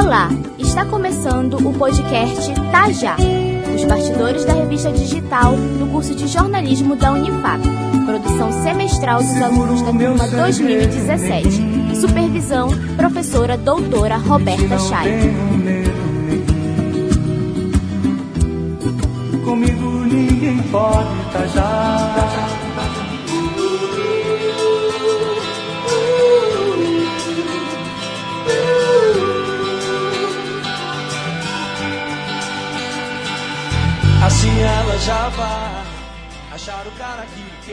[0.00, 0.28] Olá,
[0.60, 3.16] está começando o podcast Tajá,
[3.74, 7.60] os bastidores da revista digital do curso de jornalismo da Unifap,
[8.06, 11.96] produção semestral dos alunos da turma 2017.
[11.96, 15.34] Supervisão, professora doutora Roberta Chay.
[19.44, 22.67] Comigo ninguém pode tajar.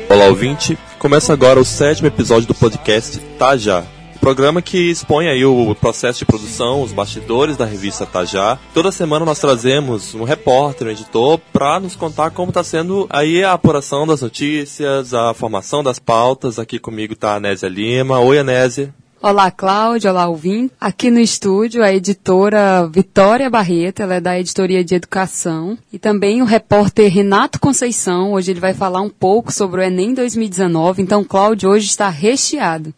[0.10, 0.78] Olá, ouvinte.
[1.00, 3.84] Começa agora o sétimo episódio do podcast Tajá.
[4.20, 8.58] Programa que expõe aí o processo de produção, os bastidores da revista Tajá.
[8.74, 13.44] Toda semana nós trazemos um repórter, um editor, para nos contar como está sendo aí
[13.44, 16.60] a apuração das notícias, a formação das pautas.
[16.60, 18.20] Aqui comigo está a Anésia Lima.
[18.20, 18.94] Oi, Anésia.
[19.28, 20.12] Olá, Cláudia.
[20.12, 20.72] Olá, ouvinte.
[20.80, 25.76] Aqui no estúdio, a editora Vitória Barreto, ela é da Editoria de Educação.
[25.92, 28.34] E também o repórter Renato Conceição.
[28.34, 31.02] Hoje ele vai falar um pouco sobre o Enem 2019.
[31.02, 32.94] Então, Cláudio, hoje está recheado.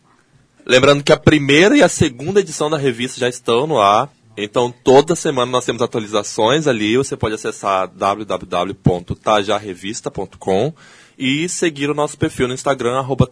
[0.66, 4.09] Lembrando que a primeira e a segunda edição da revista já estão no ar.
[4.36, 6.97] Então, toda semana nós temos atualizações ali.
[6.97, 10.73] Você pode acessar www.tajarrevista.com
[11.17, 13.25] e seguir o nosso perfil no Instagram, arroba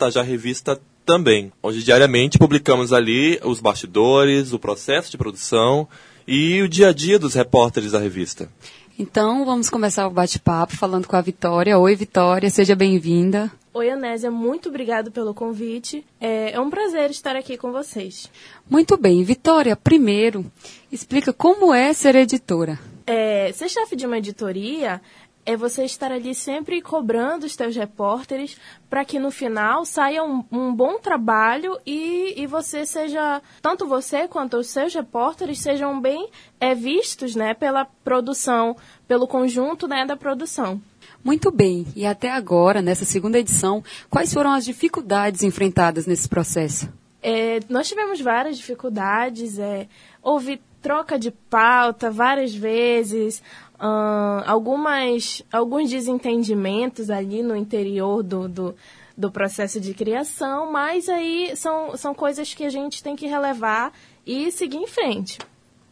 [1.05, 5.87] também, onde diariamente publicamos ali os bastidores, o processo de produção
[6.27, 8.49] e o dia a dia dos repórteres da revista.
[8.97, 11.77] Então, vamos começar o bate-papo falando com a Vitória.
[11.77, 13.51] Oi, Vitória, seja bem-vinda.
[13.73, 16.05] Oi, Anésia, muito obrigado pelo convite.
[16.19, 18.31] É, é um prazer estar aqui com vocês.
[18.69, 20.49] Muito bem, Vitória, primeiro,
[20.89, 22.79] explica como é ser editora.
[23.05, 25.01] É, ser chefe de uma editoria
[25.45, 28.57] é você estar ali sempre cobrando os teus repórteres
[28.89, 34.27] para que no final saia um, um, bom trabalho e, e você seja, tanto você
[34.27, 38.75] quanto os seus repórteres sejam bem é, vistos né, pela produção,
[39.07, 40.81] pelo conjunto né, da produção.
[41.23, 41.85] Muito bem.
[41.95, 46.91] E até agora, nessa segunda edição, quais foram as dificuldades enfrentadas nesse processo?
[47.21, 49.57] É, nós tivemos várias dificuldades.
[49.57, 49.87] É,
[50.21, 53.41] houve troca de pauta várias vezes,
[53.79, 58.75] uh, algumas, alguns desentendimentos ali no interior do, do,
[59.15, 63.91] do, processo de criação, mas aí são, são coisas que a gente tem que relevar
[64.25, 65.39] e seguir em frente.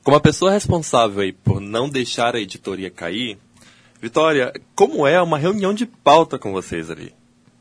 [0.04, 3.38] Como a pessoa responsável por não deixar a editoria cair,
[4.04, 7.14] Vitória, como é uma reunião de pauta com vocês ali?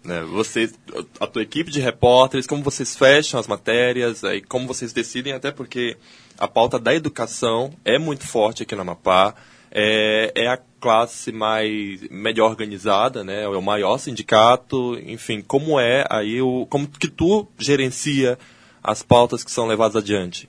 [0.03, 0.23] Né?
[0.23, 0.75] Vocês,
[1.21, 5.53] a tua equipe de repórteres, como vocês fecham as matérias, aí, como vocês decidem, até
[5.53, 5.97] porque
[6.37, 9.37] a pauta da educação é muito forte aqui no Amapá
[9.73, 13.45] é, é a classe mais melhor organizada, né?
[13.45, 18.39] É o maior sindicato, enfim, como é aí o como que tu gerencia
[18.83, 20.49] as pautas que são levadas adiante?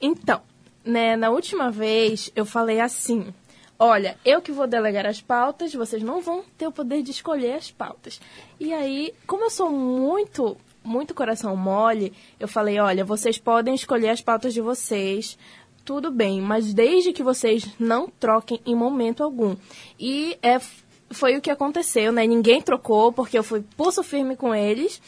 [0.00, 0.42] Então,
[0.84, 3.32] né, na última vez eu falei assim:
[3.78, 7.54] olha, eu que vou delegar as pautas, vocês não vão ter o poder de escolher
[7.54, 8.20] as pautas.
[8.60, 14.10] E aí, como eu sou muito, muito coração mole, eu falei, olha, vocês podem escolher
[14.10, 15.38] as pautas de vocês,
[15.84, 19.56] tudo bem, mas desde que vocês não troquem em momento algum.
[19.98, 20.60] E é,
[21.10, 22.26] foi o que aconteceu, né?
[22.26, 25.00] Ninguém trocou, porque eu fui pulso firme com eles.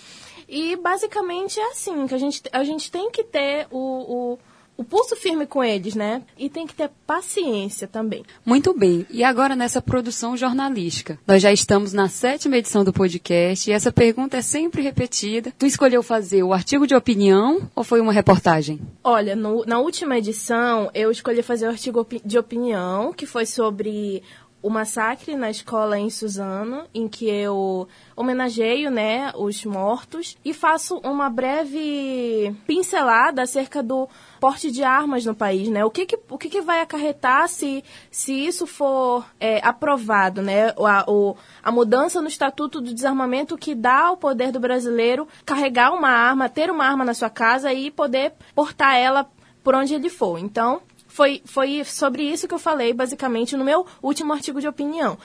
[0.49, 4.39] E basicamente é assim, que a gente, a gente tem que ter o, o
[4.77, 6.23] o pulso firme com eles, né?
[6.37, 8.25] E tem que ter paciência também.
[8.45, 9.07] Muito bem.
[9.11, 11.19] E agora nessa produção jornalística.
[11.27, 15.53] Nós já estamos na sétima edição do podcast e essa pergunta é sempre repetida.
[15.59, 18.81] Tu escolheu fazer o artigo de opinião ou foi uma reportagem?
[19.03, 24.23] Olha, no, na última edição eu escolhi fazer o artigo de opinião, que foi sobre
[24.65, 27.87] o massacre na escola em Suzano, em que eu
[28.17, 34.09] homenageio né, os mortos e faço uma breve pincelada acerca do
[34.41, 35.85] porte de armas no país, né?
[35.85, 40.69] O que, que o que, que, vai acarretar se, se isso for é, aprovado, né?
[40.79, 45.93] A, o, a mudança no Estatuto do Desarmamento que dá ao poder do brasileiro carregar
[45.93, 49.31] uma arma, ter uma arma na sua casa e poder portar ela
[49.63, 50.39] por onde ele for.
[50.39, 50.81] Então,
[51.15, 55.17] foi, foi sobre isso que eu falei, basicamente, no meu último artigo de opinião.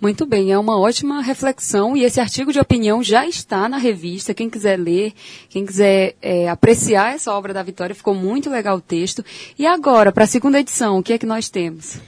[0.00, 4.32] Muito bem, é uma ótima reflexão e esse artigo de opinião já está na revista.
[4.32, 5.12] Quem quiser ler,
[5.48, 9.24] quem quiser é, apreciar essa obra da Vitória, ficou muito legal o texto.
[9.58, 11.98] E agora, para a segunda edição, o que é que nós temos?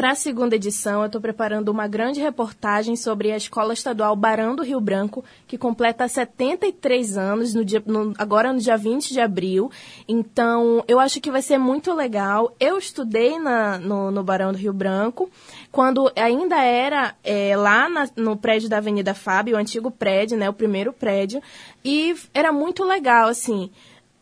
[0.00, 4.56] Para a segunda edição, eu estou preparando uma grande reportagem sobre a Escola Estadual Barão
[4.56, 9.20] do Rio Branco, que completa 73 anos, no dia, no, agora no dia 20 de
[9.20, 9.70] abril.
[10.08, 12.56] Então, eu acho que vai ser muito legal.
[12.58, 15.30] Eu estudei na, no, no Barão do Rio Branco,
[15.70, 20.48] quando ainda era é, lá na, no prédio da Avenida Fábio, o antigo prédio, né,
[20.48, 21.42] o primeiro prédio,
[21.84, 23.70] e era muito legal, assim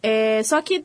[0.03, 0.85] É, só que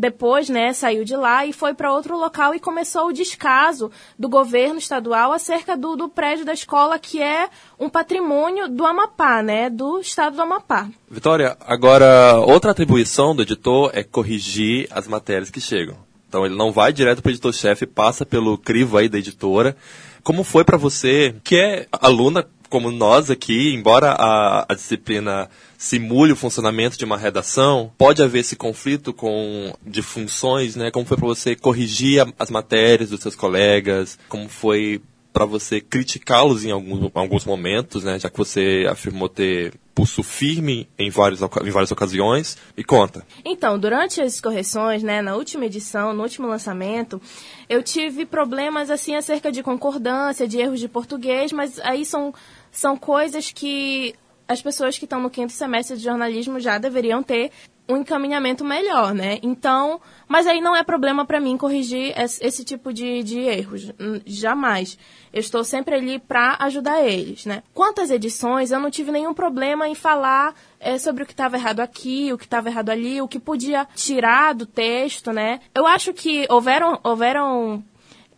[0.00, 4.28] depois, né, saiu de lá e foi para outro local e começou o descaso do
[4.28, 9.68] governo estadual acerca do, do prédio da escola que é um patrimônio do Amapá, né,
[9.68, 10.88] do estado do Amapá.
[11.08, 15.96] Vitória, agora outra atribuição do editor é corrigir as matérias que chegam.
[16.26, 19.76] Então ele não vai direto para o editor-chefe, passa pelo crivo aí da editora.
[20.22, 26.32] Como foi para você, que é aluna como nós aqui, embora a, a disciplina simule
[26.32, 30.90] o funcionamento de uma redação, pode haver esse conflito com de funções, né?
[30.90, 34.18] Como foi para você corrigir as matérias dos seus colegas?
[34.28, 35.02] Como foi
[35.32, 38.18] para você criticá-los em alguns, alguns momentos, né?
[38.18, 42.56] Já que você afirmou ter pulso firme em, vários, em várias ocasiões.
[42.76, 43.24] E conta.
[43.44, 47.20] Então, durante as correções, né, na última edição, no último lançamento,
[47.68, 52.32] eu tive problemas assim acerca de concordância, de erros de português, mas aí são,
[52.70, 54.14] são coisas que
[54.46, 57.52] as pessoas que estão no quinto semestre de jornalismo já deveriam ter
[57.90, 59.38] um encaminhamento melhor, né?
[59.42, 63.92] Então, mas aí não é problema para mim corrigir esse, tipo de, de, erros,
[64.24, 64.96] jamais.
[65.32, 67.62] Eu estou sempre ali para ajudar eles, né?
[67.74, 71.56] Quanto às edições, eu não tive nenhum problema em falar é, sobre o que estava
[71.56, 75.60] errado aqui, o que estava errado ali, o que podia tirar do texto, né?
[75.74, 77.82] Eu acho que houveram, houveram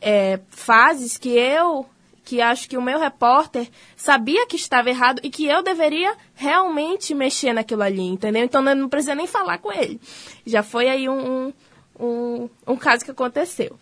[0.00, 1.86] é, fases que eu
[2.24, 7.14] que acho que o meu repórter sabia que estava errado e que eu deveria realmente
[7.14, 8.44] mexer naquilo ali, entendeu?
[8.44, 10.00] Então eu não precisa nem falar com ele.
[10.46, 11.52] Já foi aí um,
[11.98, 13.78] um, um caso que aconteceu.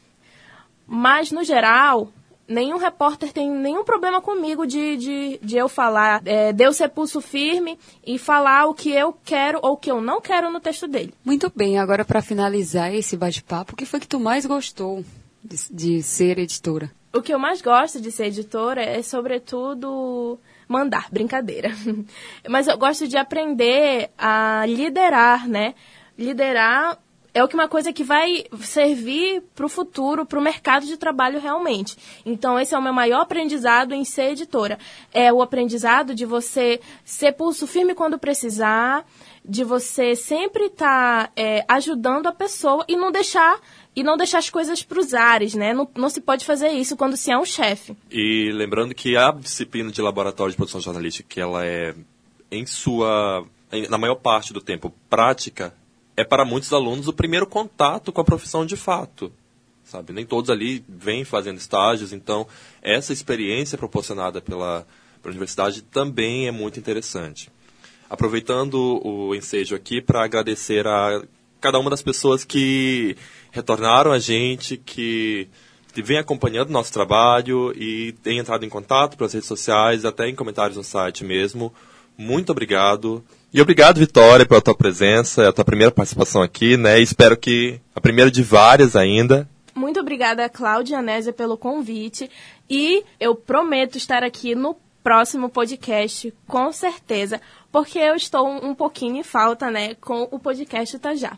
[0.87, 2.10] Mas, no geral,
[2.48, 6.88] nenhum repórter tem nenhum problema comigo de, de, de eu falar, é, de eu ser
[6.88, 10.58] pulso firme e falar o que eu quero ou o que eu não quero no
[10.58, 11.14] texto dele.
[11.25, 15.04] Muito bem, agora para finalizar esse bate-papo, o que foi que tu mais gostou
[15.44, 16.90] de, de ser editora?
[17.12, 21.70] O que eu mais gosto de ser editora é, sobretudo, mandar, brincadeira.
[22.48, 25.74] Mas eu gosto de aprender a liderar, né?
[26.16, 26.98] Liderar
[27.32, 31.96] é uma coisa que vai servir para o futuro, para o mercado de trabalho realmente.
[32.26, 34.78] Então, esse é o meu maior aprendizado em ser editora.
[35.12, 39.04] É o aprendizado de você ser pulso firme quando precisar,
[39.44, 43.60] de você sempre estar tá, é, ajudando a pessoa e não deixar
[43.94, 45.72] e não deixar as coisas para os ares, né?
[45.72, 47.96] Não, não se pode fazer isso quando se é um chefe.
[48.10, 51.94] E lembrando que a disciplina de laboratório de produção jornalística, que ela é,
[52.50, 53.44] em sua,
[53.88, 55.75] na maior parte do tempo, prática,
[56.16, 59.32] é para muitos alunos o primeiro contato com a profissão de fato.
[59.84, 60.12] Sabe?
[60.12, 62.46] Nem todos ali vêm fazendo estágios, então
[62.81, 64.87] essa experiência proporcionada pela,
[65.20, 67.50] pela universidade também é muito interessante.
[68.08, 71.22] Aproveitando o ensejo aqui para agradecer a
[71.60, 73.16] cada uma das pessoas que
[73.50, 75.49] retornaram a gente, que,
[76.02, 80.76] vem acompanhando nosso trabalho e tem entrado em contato pelas redes sociais, até em comentários
[80.76, 81.73] no site mesmo.
[82.17, 83.25] Muito obrigado.
[83.52, 87.00] E obrigado, Vitória, pela tua presença, a tua primeira participação aqui, né?
[87.00, 89.49] espero que a primeira de várias ainda.
[89.75, 92.31] Muito obrigada, Cláudia Anésia, pelo convite.
[92.69, 97.41] E eu prometo estar aqui no próximo podcast, com certeza,
[97.73, 101.37] porque eu estou um pouquinho em falta, né, com o podcast Itajá.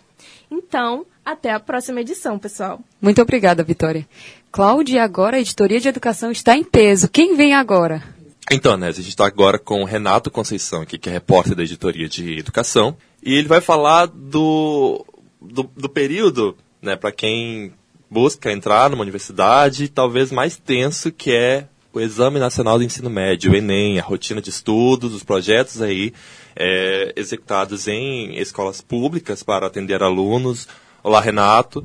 [0.51, 2.81] Então, até a próxima edição, pessoal.
[3.01, 4.07] Muito obrigada, Vitória.
[4.51, 7.09] Cláudia, agora a editoria de educação está em peso.
[7.09, 8.03] Quem vem agora?
[8.51, 11.63] Então, né, a gente está agora com o Renato Conceição, aqui, que é repórter da
[11.63, 15.07] editoria de educação, e ele vai falar do,
[15.41, 17.73] do, do período, né, para quem
[18.11, 23.53] busca entrar numa universidade, talvez mais tenso, que é o Exame Nacional do Ensino Médio,
[23.53, 26.13] o Enem, a rotina de estudos, os projetos aí
[26.57, 30.67] é, executados em escolas públicas para atender alunos,
[31.05, 31.85] Olá, Renato.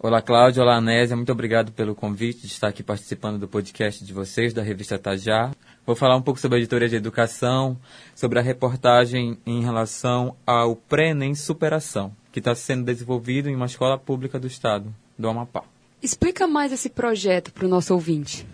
[0.00, 0.64] Olá, Cláudio.
[0.64, 1.14] Olá, Anésia.
[1.14, 5.52] Muito obrigado pelo convite de estar aqui participando do podcast de vocês, da revista Tajá.
[5.86, 7.78] Vou falar um pouco sobre a editoria de educação,
[8.16, 13.96] sobre a reportagem em relação ao pré-ENEM Superação, que está sendo desenvolvido em uma escola
[13.96, 15.62] pública do estado do Amapá.
[16.02, 18.44] Explica mais esse projeto para o nosso ouvinte.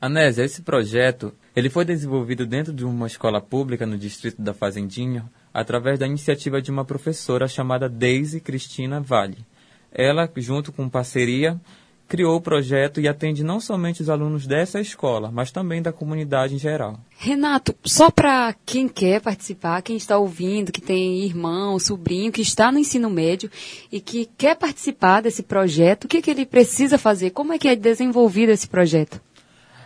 [0.00, 5.30] Anésia, esse projeto ele foi desenvolvido dentro de uma escola pública no distrito da Fazendinha,
[5.52, 9.44] através da iniciativa de uma professora chamada Daisy Cristina Vale.
[9.92, 11.60] Ela, junto com parceria,
[12.08, 16.54] criou o projeto e atende não somente os alunos dessa escola, mas também da comunidade
[16.54, 16.98] em geral.
[17.18, 22.72] Renato, só para quem quer participar, quem está ouvindo, que tem irmão, sobrinho, que está
[22.72, 23.50] no ensino médio
[23.92, 27.30] e que quer participar desse projeto, o que, que ele precisa fazer?
[27.30, 29.20] Como é que é desenvolvido esse projeto?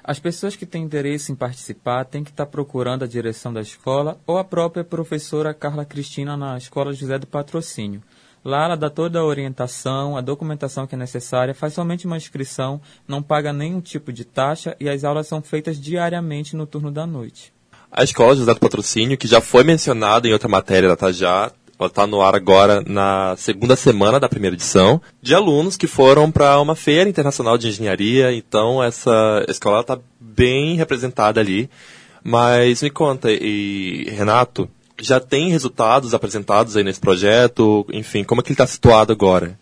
[0.06, 4.20] As pessoas que têm interesse em participar têm que estar procurando a direção da escola
[4.26, 8.02] ou a própria professora Carla Cristina na Escola José do Patrocínio.
[8.44, 12.82] Lá ela dá toda a orientação, a documentação que é necessária, faz somente uma inscrição,
[13.08, 17.06] não paga nenhum tipo de taxa e as aulas são feitas diariamente no turno da
[17.06, 17.50] noite.
[17.90, 21.88] A Escola José do Patrocínio, que já foi mencionada em outra matéria da Tajá, Ela
[21.88, 26.60] está no ar agora na segunda semana da primeira edição, de alunos que foram para
[26.60, 28.32] uma feira internacional de engenharia.
[28.32, 31.68] Então, essa escola está bem representada ali.
[32.22, 34.68] Mas me conta, e Renato,
[35.00, 37.86] já tem resultados apresentados aí nesse projeto?
[37.92, 39.58] Enfim, como é que ele está situado agora?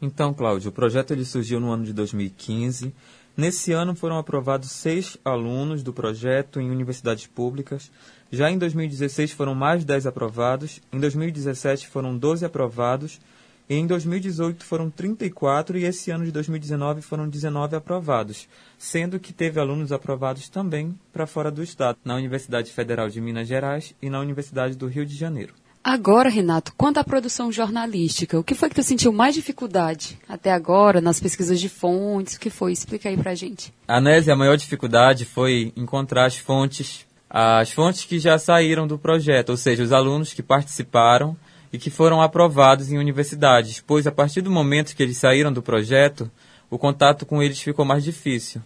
[0.00, 2.94] Então, Cláudio, o projeto ele surgiu no ano de 2015.
[3.36, 7.90] Nesse ano foram aprovados seis alunos do projeto em universidades públicas.
[8.34, 10.80] Já em 2016 foram mais de 10 aprovados.
[10.92, 13.20] Em 2017 foram 12 aprovados.
[13.68, 19.32] E em 2018 foram 34 e esse ano de 2019 foram 19 aprovados, sendo que
[19.32, 24.10] teve alunos aprovados também para fora do estado, na Universidade Federal de Minas Gerais e
[24.10, 25.54] na Universidade do Rio de Janeiro.
[25.82, 30.50] Agora, Renato, quanto à produção jornalística, o que foi que tu sentiu mais dificuldade até
[30.50, 32.36] agora nas pesquisas de fontes?
[32.36, 32.72] O que foi?
[32.72, 33.72] Explica aí pra gente.
[33.86, 38.96] A Nésia, a maior dificuldade foi encontrar as fontes, as fontes que já saíram do
[38.96, 41.36] projeto, ou seja, os alunos que participaram
[41.72, 45.60] e que foram aprovados em universidades, pois a partir do momento que eles saíram do
[45.60, 46.30] projeto,
[46.70, 48.62] o contato com eles ficou mais difícil.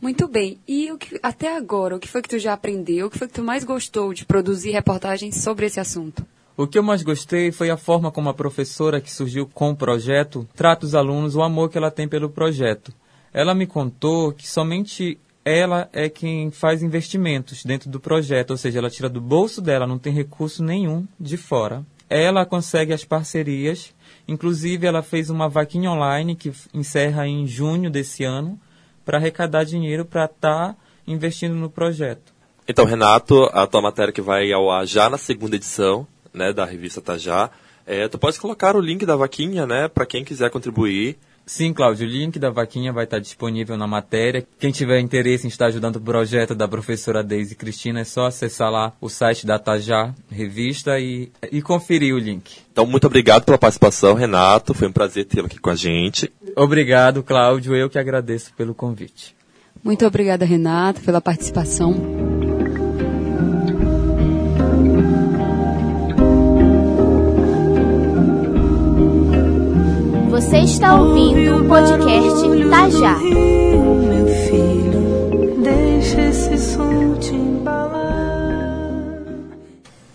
[0.00, 0.58] Muito bem.
[0.66, 3.08] E o que, até agora, o que foi que tu já aprendeu?
[3.08, 6.24] O que foi que tu mais gostou de produzir reportagens sobre esse assunto?
[6.56, 9.76] O que eu mais gostei foi a forma como a professora que surgiu com o
[9.76, 12.94] projeto trata os alunos, o amor que ela tem pelo projeto.
[13.30, 18.80] Ela me contou que somente ela é quem faz investimentos dentro do projeto, ou seja,
[18.80, 21.86] ela tira do bolso dela, não tem recurso nenhum de fora.
[22.10, 23.94] Ela consegue as parcerias,
[24.26, 28.58] inclusive ela fez uma vaquinha online que encerra em junho desse ano
[29.04, 30.76] para arrecadar dinheiro para estar tá
[31.06, 32.34] investindo no projeto.
[32.66, 36.64] Então, Renato, a tua matéria que vai ao ar já na segunda edição, né, da
[36.64, 37.50] revista Tajá.
[37.86, 41.16] É, tu pode colocar o link da vaquinha, né, para quem quiser contribuir.
[41.48, 44.44] Sim, Cláudio, o link da vaquinha vai estar disponível na matéria.
[44.58, 48.68] Quem tiver interesse em estar ajudando o projeto da professora Deise Cristina, é só acessar
[48.68, 52.58] lá o site da Tajá Revista e, e conferir o link.
[52.72, 54.74] Então, muito obrigado pela participação, Renato.
[54.74, 56.32] Foi um prazer tê-lo aqui com a gente.
[56.56, 57.76] Obrigado, Cláudio.
[57.76, 59.36] Eu que agradeço pelo convite.
[59.84, 62.25] Muito obrigada, Renato, pela participação.
[70.36, 73.18] Você está ouvindo o podcast Tajá.
[73.20, 77.32] Meu filho, deixa esse som te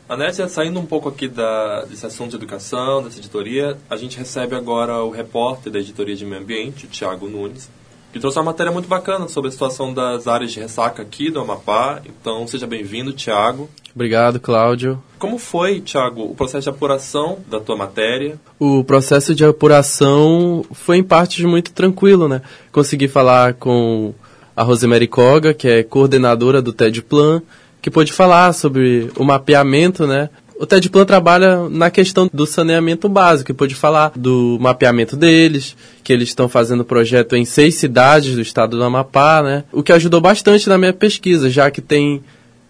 [0.08, 4.56] Anésia, saindo um pouco aqui da, desse assunto de educação, dessa editoria, a gente recebe
[4.56, 7.68] agora o repórter da editoria de meio ambiente, o Tiago Nunes,
[8.12, 11.40] que trouxe uma matéria muito bacana sobre a situação das áreas de ressaca aqui do
[11.40, 12.02] Amapá.
[12.06, 13.70] Então, seja bem-vindo, Tiago.
[13.94, 15.02] Obrigado, Cláudio.
[15.20, 18.40] Como foi, Tiago, o processo de apuração da tua matéria?
[18.60, 22.42] O processo de apuração foi, em parte, muito tranquilo, né?
[22.72, 24.14] Consegui falar com
[24.56, 27.42] a Rosemary Koga, que é coordenadora do TED Plan,
[27.82, 30.30] que pôde falar sobre o mapeamento, né?
[30.62, 35.76] O TED Plan trabalha na questão do saneamento básico, e pôde falar do mapeamento deles,
[36.04, 39.64] que eles estão fazendo projeto em seis cidades do estado do Amapá, né?
[39.72, 42.22] O que ajudou bastante na minha pesquisa, já que tem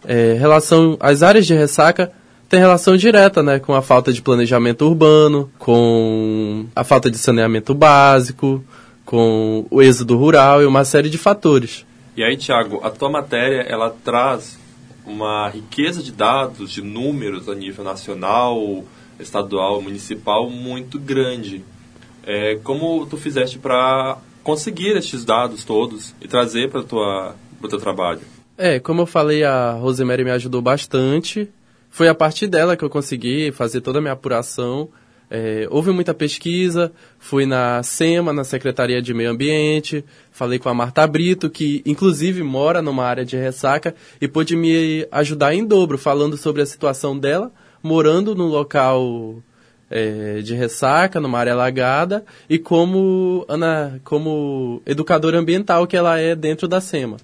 [0.05, 2.09] é, relação, as áreas de ressaca
[2.47, 7.73] tem relação direta, né, com a falta de planejamento urbano, com a falta de saneamento
[7.73, 8.63] básico,
[9.03, 11.85] com o êxodo rural e uma série de fatores.
[12.15, 14.60] E aí, Tiago, a tua matéria, ela traz
[15.05, 18.83] uma riqueza de dados, de números a nível nacional,
[19.19, 21.63] estadual, municipal muito grande.
[22.23, 28.21] É, como tu fizeste para conseguir estes dados todos e trazer para o teu trabalho?
[28.57, 31.49] É, como eu falei, a Rosemary me ajudou bastante.
[31.89, 34.89] Foi a partir dela que eu consegui fazer toda a minha apuração.
[35.33, 40.73] É, houve muita pesquisa, fui na SEMA, na Secretaria de Meio Ambiente, falei com a
[40.73, 45.97] Marta Brito, que inclusive mora numa área de ressaca, e pôde me ajudar em dobro,
[45.97, 47.49] falando sobre a situação dela,
[47.81, 49.41] morando num local
[49.89, 56.35] é, de ressaca, numa área alagada, e como, Ana, como educadora ambiental que ela é
[56.35, 57.15] dentro da SEMA.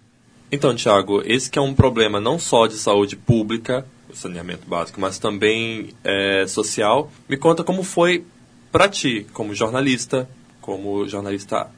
[0.49, 5.19] Então, Tiago, esse que é um problema não só de saúde pública, saneamento básico, mas
[5.19, 7.11] também é, social.
[7.27, 8.25] Me conta como foi
[8.71, 10.27] para ti, como jornalista,
[10.61, 11.69] como jornalista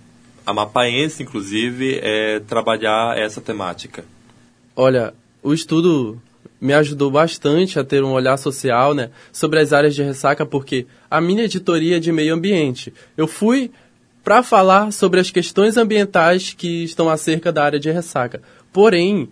[0.45, 4.03] amapaense, inclusive, é, trabalhar essa temática.
[4.75, 6.19] Olha, o estudo
[6.59, 10.87] me ajudou bastante a ter um olhar social né, sobre as áreas de ressaca, porque
[11.09, 12.93] a minha editoria é de meio ambiente.
[13.15, 13.71] Eu fui
[14.23, 18.41] para falar sobre as questões ambientais que estão acerca da área de ressaca.
[18.73, 19.29] Porém,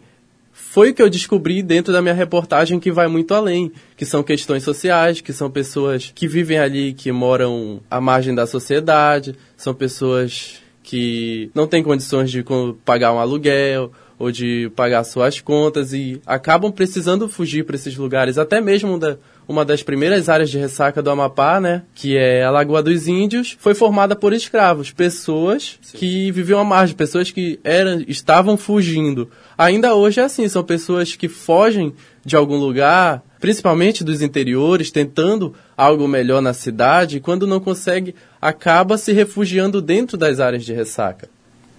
[0.70, 4.22] foi o que eu descobri dentro da minha reportagem que vai muito além, que são
[4.22, 9.74] questões sociais, que são pessoas que vivem ali, que moram à margem da sociedade, são
[9.74, 12.46] pessoas que não têm condições de
[12.84, 18.38] pagar um aluguel ou de pagar suas contas e acabam precisando fugir para esses lugares,
[18.38, 22.52] até mesmo da, uma das primeiras áreas de ressaca do Amapá, né, que é a
[22.52, 25.98] Lagoa dos Índios, foi formada por escravos, pessoas Sim.
[25.98, 29.30] que viviam à margem, pessoas que eram, estavam fugindo.
[29.58, 31.94] Ainda hoje é assim, são pessoas que fogem
[32.26, 38.14] de algum lugar, principalmente dos interiores, tentando algo melhor na cidade, e quando não consegue,
[38.42, 41.30] acaba se refugiando dentro das áreas de ressaca.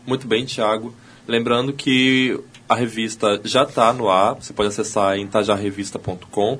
[0.06, 0.94] Muito bem, Tiago.
[1.26, 6.58] Lembrando que a revista já está no ar, você pode acessar em tajarrevista.com.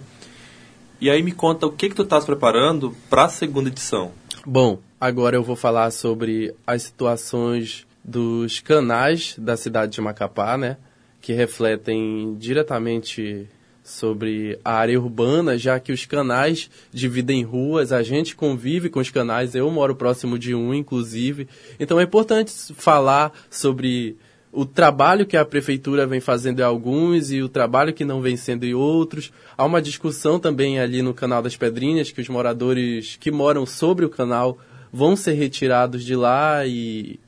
[1.01, 4.11] E aí me conta o que, que tu estás preparando para a segunda edição.
[4.45, 10.77] Bom, agora eu vou falar sobre as situações dos canais da cidade de Macapá, né?
[11.21, 13.47] Que refletem diretamente
[13.85, 19.11] sobre a área urbana, já que os canais dividem ruas, a gente convive com os
[19.11, 21.49] canais, eu moro próximo de um, inclusive.
[21.79, 24.17] Então é importante falar sobre
[24.53, 28.37] o trabalho que a prefeitura vem fazendo em alguns e o trabalho que não vem
[28.37, 29.33] sendo em outros.
[29.57, 34.05] Há uma discussão também ali no canal das Pedrinhas que os moradores que moram sobre
[34.05, 34.59] o canal
[34.93, 37.21] vão ser retirados de lá e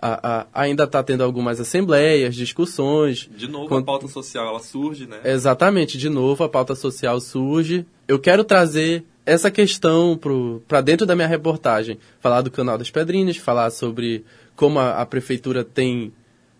[0.00, 3.28] a, a, ainda está tendo algumas assembleias, discussões.
[3.34, 5.20] De novo a pauta social ela surge, né?
[5.24, 7.86] Exatamente, de novo a pauta social surge.
[8.06, 10.18] Eu quero trazer essa questão
[10.68, 15.06] para dentro da minha reportagem, falar do canal das Pedrinhas, falar sobre como a, a
[15.06, 16.12] prefeitura tem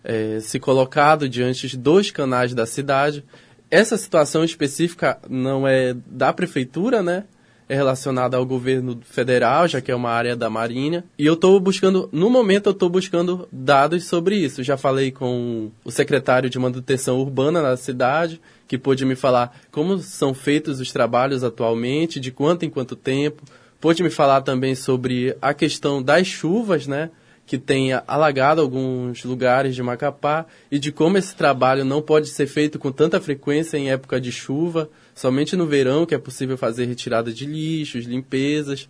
[0.07, 3.25] é, se colocado diante dos canais da cidade.
[3.69, 7.25] Essa situação específica não é da prefeitura, né?
[7.67, 11.03] É relacionada ao governo federal, já que é uma área da Marinha.
[11.19, 14.63] E eu estou buscando, no momento, eu estou buscando dados sobre isso.
[14.63, 19.97] Já falei com o secretário de manutenção urbana na cidade, que pôde me falar como
[19.97, 23.43] são feitos os trabalhos atualmente, de quanto em quanto tempo.
[23.81, 27.09] Pôde me falar também sobre a questão das chuvas, né?
[27.47, 32.45] Que tenha alagado alguns lugares de Macapá e de como esse trabalho não pode ser
[32.45, 36.85] feito com tanta frequência em época de chuva, somente no verão que é possível fazer
[36.85, 38.89] retirada de lixos, limpezas,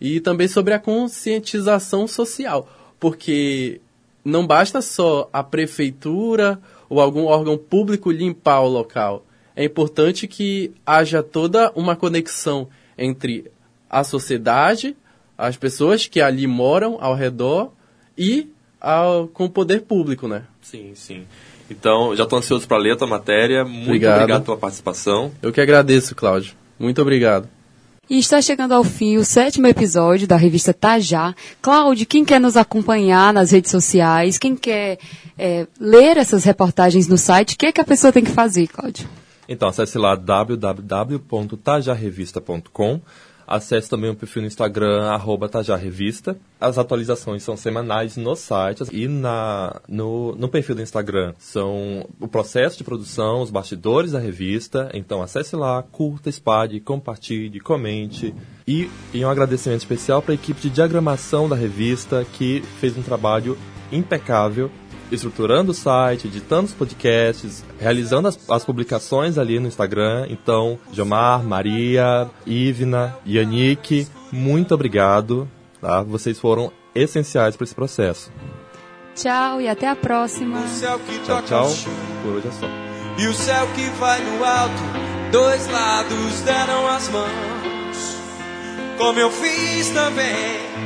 [0.00, 2.68] e também sobre a conscientização social,
[3.00, 3.80] porque
[4.24, 9.26] não basta só a prefeitura ou algum órgão público limpar o local.
[9.56, 13.50] É importante que haja toda uma conexão entre
[13.90, 14.96] a sociedade,
[15.36, 17.72] as pessoas que ali moram ao redor
[18.16, 18.48] e
[18.80, 20.42] ao, com o poder público, né?
[20.62, 21.24] Sim, sim.
[21.70, 23.64] Então, já estou ansioso para ler a tua matéria.
[23.64, 24.20] Muito obrigado.
[24.20, 25.32] obrigado pela participação.
[25.42, 26.54] Eu que agradeço, Cláudio.
[26.78, 27.48] Muito obrigado.
[28.08, 31.34] E está chegando ao fim o sétimo episódio da revista Tajá.
[31.60, 35.00] Cláudio, quem quer nos acompanhar nas redes sociais, quem quer
[35.36, 38.68] é, ler essas reportagens no site, o que, é que a pessoa tem que fazer,
[38.68, 39.08] Cláudio?
[39.48, 43.00] Então, acesse lá www.tajarrevista.com.
[43.46, 45.48] Acesse também o perfil no Instagram, arroba.
[46.60, 52.26] As atualizações são semanais no site e na, no, no perfil do Instagram são o
[52.26, 54.90] processo de produção, os bastidores da revista.
[54.92, 58.34] Então acesse lá, curta, espalhe, compartilhe, comente.
[58.66, 63.02] E, e um agradecimento especial para a equipe de diagramação da revista que fez um
[63.02, 63.56] trabalho
[63.92, 64.70] impecável
[65.10, 70.26] estruturando o site, editando os podcasts, realizando as, as, publicações ali no Instagram.
[70.30, 75.48] Então, Jomar, Maria, Ivna, Yannick, muito obrigado.
[75.80, 76.02] Tá?
[76.02, 78.32] Vocês foram essenciais para esse processo.
[79.14, 80.62] Tchau e até a próxima.
[81.24, 81.68] tchau, tchau.
[82.22, 82.66] Por hoje é só.
[83.18, 84.82] E o céu que vai no alto,
[85.32, 88.18] dois lados deram as mãos,
[88.98, 90.85] como eu fiz também.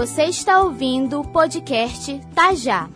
[0.00, 2.88] Você está ouvindo o podcast Tajá.